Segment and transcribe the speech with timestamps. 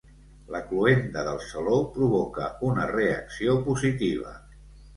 [0.53, 4.37] La cloenda del Saló provoca una reacció positiva.